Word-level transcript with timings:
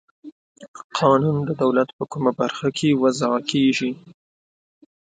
قانون 0.97 1.37
د 1.45 1.49
دولت 1.63 1.89
په 1.97 2.03
کومه 2.11 2.31
برخه 2.39 2.67
کې 2.77 2.99
وضع 3.01 3.33
کیږي؟ 3.49 3.91